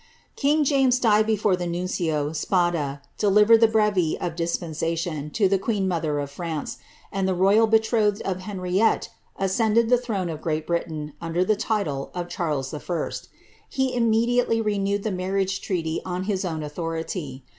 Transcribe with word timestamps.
King 0.35 0.63
James 0.63 0.99
died 0.99 1.27
before 1.27 1.55
the 1.55 1.67
nuncio, 1.67 2.33
Spada,' 2.33 3.03
delivered 3.19 3.59
the 3.61 3.67
hreve 3.69 4.17
of 4.19 4.35
dispensation 4.35 5.29
to 5.29 5.47
the 5.47 5.59
queen 5.59 5.87
mother 5.87 6.17
of 6.17 6.31
France, 6.31 6.79
and 7.11 7.27
the 7.27 7.35
royal 7.35 7.67
betrothed 7.67 8.19
of 8.23 8.39
Henriette 8.39 9.09
ascended 9.37 9.89
the 9.89 9.99
throne 9.99 10.29
of 10.29 10.41
Great 10.41 10.65
Britain 10.65 11.13
under 11.21 11.45
the 11.45 11.55
title 11.55 12.09
of 12.15 12.29
Charles 12.29 12.71
J. 12.71 12.81
He 13.69 13.93
immediately 13.93 14.59
renewed 14.59 15.03
the 15.03 15.11
marriage 15.11 15.61
treaty 15.61 16.01
on 16.03 16.23
his 16.23 16.43
own 16.43 16.63
authority. 16.63 17.45